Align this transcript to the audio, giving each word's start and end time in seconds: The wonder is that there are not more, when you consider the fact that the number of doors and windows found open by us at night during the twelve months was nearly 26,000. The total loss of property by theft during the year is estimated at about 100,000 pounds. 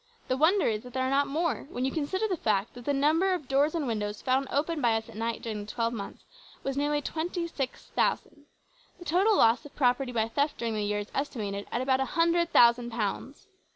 The 0.29 0.35
wonder 0.35 0.65
is 0.65 0.81
that 0.81 0.93
there 0.93 1.03
are 1.05 1.11
not 1.11 1.27
more, 1.27 1.67
when 1.69 1.85
you 1.85 1.91
consider 1.91 2.27
the 2.27 2.35
fact 2.35 2.73
that 2.73 2.85
the 2.85 2.91
number 2.91 3.35
of 3.35 3.47
doors 3.47 3.75
and 3.75 3.85
windows 3.85 4.19
found 4.19 4.47
open 4.49 4.81
by 4.81 4.95
us 4.95 5.07
at 5.07 5.13
night 5.15 5.43
during 5.43 5.59
the 5.63 5.71
twelve 5.71 5.93
months 5.93 6.23
was 6.63 6.75
nearly 6.75 7.03
26,000. 7.03 8.45
The 8.97 9.05
total 9.05 9.37
loss 9.37 9.63
of 9.63 9.75
property 9.75 10.11
by 10.11 10.27
theft 10.27 10.57
during 10.57 10.73
the 10.73 10.81
year 10.81 10.97
is 10.97 11.11
estimated 11.13 11.67
at 11.71 11.81
about 11.83 11.99
100,000 11.99 12.89
pounds. 12.89 13.45